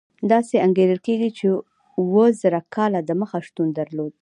[0.31, 1.45] داسې انګېرل کېږي چې
[1.99, 4.13] اوه زره کاله دمخه شتون درلود.